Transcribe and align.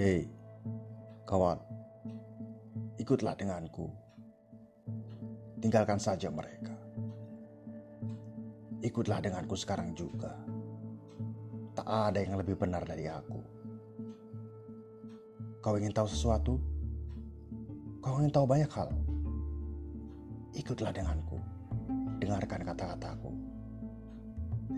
Hei, 0.00 0.24
kawan, 1.28 1.60
ikutlah 2.96 3.36
denganku. 3.36 3.84
Tinggalkan 5.60 6.00
saja 6.00 6.32
mereka. 6.32 6.72
Ikutlah 8.80 9.20
denganku 9.20 9.52
sekarang 9.60 9.92
juga. 9.92 10.32
Tak 11.76 11.84
ada 11.84 12.16
yang 12.16 12.40
lebih 12.40 12.56
benar 12.56 12.80
dari 12.88 13.12
aku. 13.12 13.44
Kau 15.60 15.76
ingin 15.76 15.92
tahu 15.92 16.08
sesuatu? 16.08 16.56
Kau 18.00 18.24
ingin 18.24 18.32
tahu 18.32 18.48
banyak 18.48 18.72
hal? 18.72 18.88
Ikutlah 20.56 20.96
denganku. 20.96 21.36
Dengarkan 22.24 22.72
kata-kataku. 22.72 23.36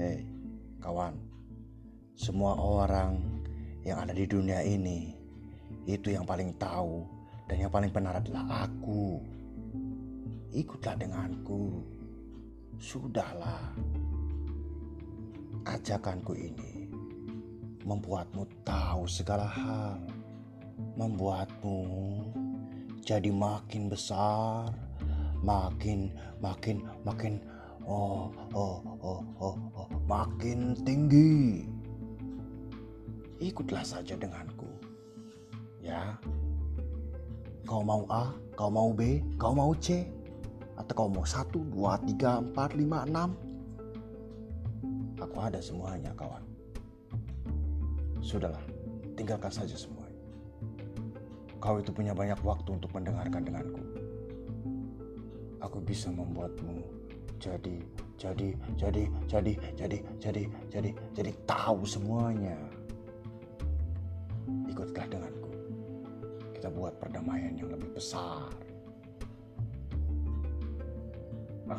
Hei, 0.02 0.26
kawan. 0.82 1.14
Semua 2.18 2.58
orang 2.58 3.41
yang 3.82 3.98
ada 4.02 4.14
di 4.14 4.24
dunia 4.26 4.62
ini 4.62 5.10
itu 5.86 6.14
yang 6.14 6.22
paling 6.22 6.54
tahu 6.58 7.02
dan 7.50 7.68
yang 7.68 7.72
paling 7.72 7.90
benar 7.90 8.16
adalah 8.16 8.64
aku. 8.66 9.18
Ikutlah 10.52 10.94
denganku. 10.96 11.82
Sudahlah. 12.78 13.72
Ajakanku 15.62 16.34
ini 16.34 16.90
membuatmu 17.86 18.46
tahu 18.62 19.06
segala 19.10 19.46
hal. 19.46 19.98
Membuatmu 20.98 21.78
jadi 23.02 23.30
makin 23.34 23.90
besar, 23.90 24.70
makin 25.42 26.10
makin 26.38 26.82
makin 27.02 27.42
oh 27.86 28.30
oh 28.54 28.78
oh 29.02 29.22
oh, 29.42 29.56
oh 29.76 29.88
makin 30.06 30.74
tinggi. 30.86 31.66
Ikutlah 33.42 33.82
saja 33.82 34.14
denganku. 34.14 34.70
Ya. 35.82 36.14
Kau 37.66 37.82
mau 37.82 38.06
A, 38.06 38.30
kau 38.54 38.70
mau 38.70 38.94
B, 38.94 39.18
kau 39.34 39.50
mau 39.50 39.74
C, 39.74 40.06
atau 40.78 40.94
kau 40.94 41.10
mau 41.10 41.26
satu, 41.26 41.66
dua, 41.66 41.98
tiga, 42.06 42.38
empat, 42.38 42.78
lima, 42.78 43.02
enam? 43.02 43.34
Aku 45.18 45.36
ada 45.42 45.58
semuanya 45.58 46.14
kawan. 46.14 46.46
Sudahlah, 48.22 48.62
tinggalkan 49.18 49.50
saja 49.50 49.74
semuanya. 49.74 50.22
Kau 51.58 51.82
itu 51.82 51.90
punya 51.90 52.14
banyak 52.14 52.38
waktu 52.46 52.78
untuk 52.78 52.94
mendengarkan 52.94 53.42
denganku. 53.42 53.82
Aku 55.62 55.82
bisa 55.82 56.14
membuatmu 56.14 56.82
jadi, 57.42 57.82
jadi, 58.14 58.54
jadi, 58.78 59.02
jadi, 59.26 59.52
jadi, 59.74 59.98
jadi, 60.22 60.42
jadi, 60.70 60.90
jadi 61.14 61.32
tahu 61.42 61.82
semuanya. 61.82 62.81
Ikutlah 65.02 65.18
denganku. 65.18 65.50
Kita 66.54 66.70
buat 66.70 66.94
perdamaian 67.02 67.58
yang 67.58 67.74
lebih 67.74 67.90
besar. 67.90 68.54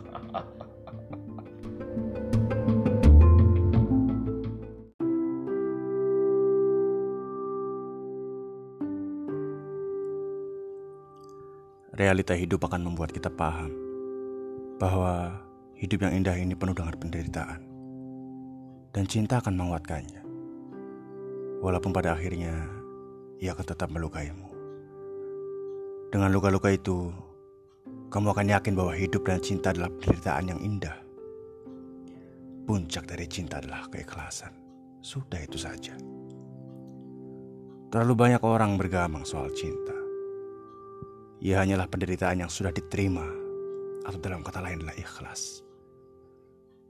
Realita 11.93 12.33
hidup 12.35 12.67
akan 12.67 12.91
membuat 12.91 13.15
kita 13.15 13.31
paham 13.31 13.71
bahwa 14.83 15.39
hidup 15.79 16.03
yang 16.03 16.19
indah 16.19 16.35
ini 16.35 16.59
penuh 16.59 16.75
dengan 16.75 16.99
penderitaan, 16.99 17.63
dan 18.91 19.07
cinta 19.07 19.39
akan 19.39 19.55
menguatkannya. 19.55 20.19
Walaupun 21.63 21.95
pada 21.95 22.11
akhirnya 22.17 22.82
ia 23.43 23.51
akan 23.51 23.67
tetap 23.67 23.91
melukaimu. 23.91 24.47
Dengan 26.07 26.31
luka-luka 26.31 26.71
itu, 26.71 27.11
kamu 28.07 28.31
akan 28.31 28.47
yakin 28.55 28.71
bahwa 28.71 28.95
hidup 28.95 29.27
dan 29.27 29.43
cinta 29.43 29.75
adalah 29.75 29.91
penderitaan 29.91 30.55
yang 30.55 30.59
indah. 30.63 30.95
Puncak 32.63 33.03
dari 33.03 33.27
cinta 33.27 33.59
adalah 33.59 33.91
keikhlasan. 33.91 34.55
Sudah 35.03 35.43
itu 35.43 35.59
saja. 35.59 35.91
Terlalu 37.91 38.13
banyak 38.15 38.41
orang 38.47 38.79
bergamang 38.79 39.27
soal 39.27 39.51
cinta. 39.51 39.91
Ia 41.43 41.59
hanyalah 41.59 41.91
penderitaan 41.91 42.47
yang 42.47 42.47
sudah 42.47 42.71
diterima, 42.71 43.27
atau 44.07 44.15
dalam 44.23 44.39
kata 44.39 44.63
lain 44.63 44.79
adalah 44.79 44.95
ikhlas. 44.95 45.59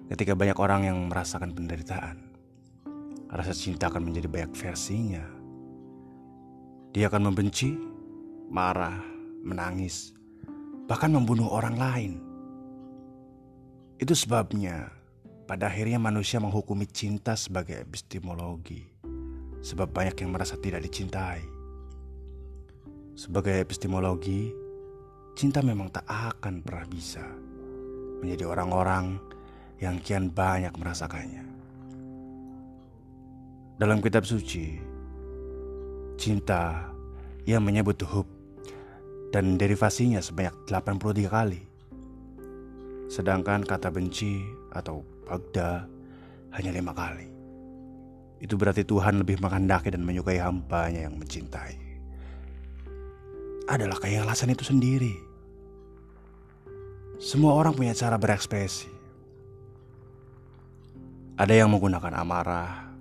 Ketika 0.05 0.37
banyak 0.37 0.59
orang 0.61 0.85
yang 0.85 0.99
merasakan 1.09 1.57
penderitaan, 1.57 2.37
rasa 3.33 3.57
cinta 3.57 3.89
akan 3.89 4.13
menjadi 4.13 4.29
banyak 4.29 4.53
versinya. 4.53 5.42
Dia 6.93 7.09
akan 7.09 7.33
membenci, 7.33 7.73
marah, 8.53 9.01
menangis, 9.41 10.13
bahkan 10.85 11.09
membunuh 11.09 11.49
orang 11.49 11.73
lain. 11.73 12.13
Itu 13.97 14.13
sebabnya 14.13 14.93
pada 15.49 15.73
akhirnya 15.73 15.97
manusia 15.97 16.37
menghukumi 16.37 16.85
cinta 16.85 17.33
sebagai 17.33 17.81
epistemologi, 17.81 18.85
sebab 19.65 19.89
banyak 19.89 20.21
yang 20.21 20.37
merasa 20.37 20.53
tidak 20.61 20.85
dicintai. 20.85 21.41
Sebagai 23.17 23.57
epistemologi, 23.57 24.53
cinta 25.33 25.65
memang 25.65 25.89
tak 25.89 26.05
akan 26.05 26.61
pernah 26.61 26.85
bisa 26.85 27.25
menjadi 28.21 28.53
orang-orang 28.53 29.17
yang 29.81 29.97
kian 29.97 30.29
banyak 30.29 30.77
merasakannya. 30.77 31.41
Dalam 33.81 33.97
kitab 33.97 34.29
suci, 34.29 34.92
cinta 36.23 36.87
yang 37.43 37.67
menyebut 37.67 37.99
hub 38.07 38.23
dan 39.35 39.59
derivasinya 39.59 40.23
sebanyak 40.23 40.55
83 40.71 41.27
kali. 41.27 41.59
Sedangkan 43.11 43.67
kata 43.67 43.91
benci 43.91 44.39
atau 44.71 45.03
bagda 45.27 45.83
hanya 46.55 46.71
lima 46.71 46.95
kali. 46.95 47.27
Itu 48.39 48.55
berarti 48.55 48.87
Tuhan 48.87 49.19
lebih 49.19 49.43
menghendaki 49.43 49.91
dan 49.91 50.07
menyukai 50.07 50.39
hambanya 50.39 51.11
yang 51.11 51.19
mencintai 51.19 51.75
adalah 53.67 53.99
keikhlasan 53.99 54.55
itu 54.55 54.63
sendiri. 54.63 55.15
Semua 57.19 57.55
orang 57.55 57.75
punya 57.75 57.91
cara 57.91 58.15
berekspresi. 58.15 58.87
Ada 61.35 61.63
yang 61.63 61.71
menggunakan 61.71 62.15
amarah, 62.15 62.92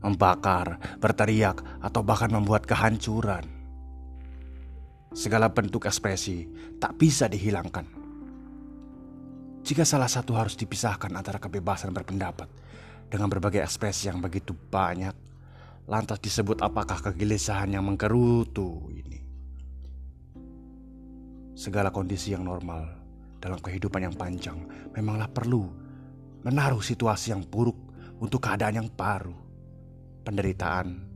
membakar, 0.00 0.98
berteriak, 1.00 1.62
atau 1.80 2.00
bahkan 2.04 2.32
membuat 2.32 2.64
kehancuran. 2.64 3.44
Segala 5.16 5.48
bentuk 5.48 5.88
ekspresi 5.88 6.44
tak 6.76 6.98
bisa 7.00 7.30
dihilangkan. 7.30 7.88
Jika 9.66 9.82
salah 9.82 10.10
satu 10.10 10.36
harus 10.36 10.54
dipisahkan 10.54 11.10
antara 11.16 11.40
kebebasan 11.40 11.90
berpendapat 11.90 12.46
dengan 13.08 13.26
berbagai 13.26 13.64
ekspresi 13.64 14.12
yang 14.12 14.20
begitu 14.20 14.52
banyak, 14.52 15.14
lantas 15.88 16.20
disebut 16.20 16.60
apakah 16.62 17.00
kegelisahan 17.00 17.74
yang 17.74 17.82
menggerutu 17.88 18.92
ini? 18.92 19.26
segala 21.56 21.88
kondisi 21.88 22.36
yang 22.36 22.44
normal 22.44 22.84
dalam 23.40 23.56
kehidupan 23.56 24.04
yang 24.04 24.12
panjang 24.14 24.60
memanglah 24.92 25.26
perlu 25.32 25.64
menaruh 26.44 26.84
situasi 26.84 27.32
yang 27.32 27.42
buruk 27.42 27.74
untuk 28.20 28.44
keadaan 28.44 28.84
yang 28.84 28.88
baru. 28.92 29.45
Penderitaan, 30.26 31.06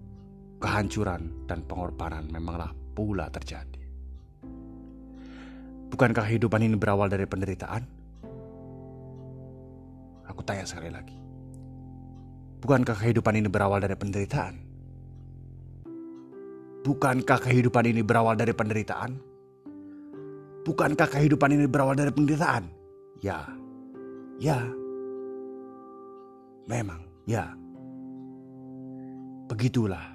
kehancuran, 0.62 1.50
dan 1.50 1.66
pengorbanan 1.66 2.30
memanglah 2.30 2.70
pula 2.94 3.26
terjadi. 3.26 3.82
Bukankah 5.90 6.30
kehidupan 6.30 6.62
ini 6.62 6.78
berawal 6.78 7.10
dari 7.10 7.26
penderitaan? 7.26 7.82
Aku 10.30 10.46
tanya 10.46 10.62
sekali 10.62 10.94
lagi. 10.94 11.18
Bukankah 12.62 12.94
kehidupan 12.94 13.34
ini 13.34 13.50
berawal 13.50 13.82
dari 13.82 13.98
penderitaan? 13.98 14.54
Bukankah 16.86 17.38
kehidupan 17.42 17.90
ini 17.90 18.06
berawal 18.06 18.38
dari 18.38 18.54
penderitaan? 18.54 19.18
Bukankah 20.62 21.10
kehidupan 21.10 21.50
ini 21.50 21.66
berawal 21.66 21.98
dari 21.98 22.14
penderitaan? 22.14 22.70
Ya, 23.18 23.42
ya, 24.38 24.70
memang, 26.70 27.02
ya. 27.26 27.58
Begitulah, 29.50 30.06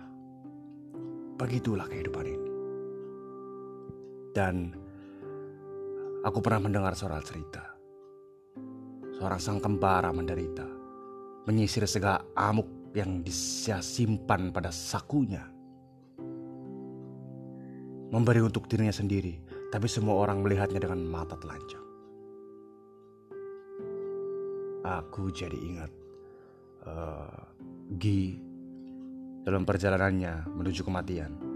begitulah 1.36 1.92
kehidupan 1.92 2.24
ini. 2.24 2.52
Dan 4.32 4.72
aku 6.24 6.40
pernah 6.40 6.64
mendengar 6.64 6.96
seorang 6.96 7.20
cerita. 7.20 7.76
Seorang 9.20 9.40
sang 9.44 9.60
kembara 9.60 10.16
menderita, 10.16 10.64
menyisir 11.52 11.84
segala 11.84 12.24
amuk 12.40 12.96
yang 12.96 13.20
dia 13.28 13.84
simpan 13.84 14.56
pada 14.56 14.72
sakunya. 14.72 15.44
Memberi 18.16 18.40
untuk 18.40 18.72
dirinya 18.72 18.96
sendiri 18.96 19.36
tapi 19.68 19.92
semua 19.92 20.16
orang 20.16 20.40
melihatnya 20.40 20.80
dengan 20.80 21.04
mata 21.04 21.36
telanjang. 21.36 21.84
Aku 24.88 25.28
jadi 25.28 25.60
ingat 25.60 25.92
uh, 26.88 27.44
Gi 28.00 28.45
dalam 29.46 29.62
perjalanannya 29.62 30.50
menuju 30.50 30.82
kematian. 30.82 31.54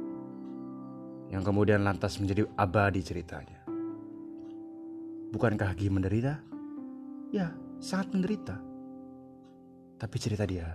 yang 1.30 1.46
kemudian 1.46 1.86
lantas 1.86 2.18
menjadi 2.18 2.50
abadi 2.58 3.06
ceritanya. 3.06 3.62
Bukankah 5.30 5.78
Gi 5.78 5.86
menderita? 5.94 6.42
Ya, 7.30 7.54
sangat 7.78 8.18
menderita. 8.18 8.58
Tapi 10.02 10.16
cerita 10.18 10.50
dia 10.50 10.74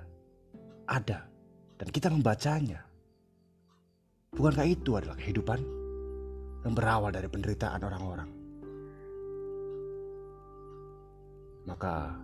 ada 0.87 1.27
dan 1.75 1.89
kita 1.91 2.07
membacanya. 2.07 2.87
Bukankah 4.31 4.67
itu 4.67 4.95
adalah 4.95 5.19
kehidupan 5.19 5.59
yang 6.63 6.75
berawal 6.75 7.11
dari 7.11 7.27
penderitaan 7.27 7.83
orang-orang? 7.83 8.31
Maka 11.67 12.15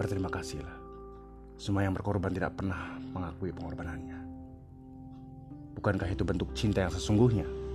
berterima 0.00 0.32
kasihlah. 0.32 0.75
Semua 1.56 1.88
yang 1.88 1.96
berkorban 1.96 2.32
tidak 2.32 2.60
pernah 2.60 3.00
mengakui 3.16 3.48
pengorbanannya. 3.48 4.18
Bukankah 5.76 6.08
itu 6.12 6.24
bentuk 6.24 6.52
cinta 6.52 6.84
yang 6.84 6.92
sesungguhnya? 6.92 7.65